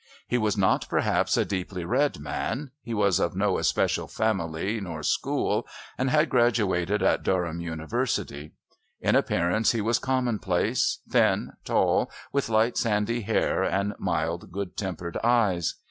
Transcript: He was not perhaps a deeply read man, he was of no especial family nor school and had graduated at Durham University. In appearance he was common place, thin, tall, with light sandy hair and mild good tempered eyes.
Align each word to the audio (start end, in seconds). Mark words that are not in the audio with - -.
He 0.27 0.39
was 0.39 0.57
not 0.57 0.89
perhaps 0.89 1.37
a 1.37 1.45
deeply 1.45 1.85
read 1.85 2.17
man, 2.19 2.71
he 2.81 2.91
was 2.91 3.19
of 3.19 3.35
no 3.35 3.59
especial 3.59 4.07
family 4.07 4.79
nor 4.81 5.03
school 5.03 5.67
and 5.95 6.09
had 6.09 6.27
graduated 6.27 7.03
at 7.03 7.21
Durham 7.21 7.59
University. 7.61 8.53
In 8.99 9.15
appearance 9.15 9.73
he 9.73 9.81
was 9.81 9.99
common 9.99 10.39
place, 10.39 11.01
thin, 11.07 11.51
tall, 11.65 12.09
with 12.31 12.49
light 12.49 12.77
sandy 12.77 13.21
hair 13.21 13.61
and 13.61 13.93
mild 13.99 14.51
good 14.51 14.75
tempered 14.75 15.17
eyes. 15.23 15.75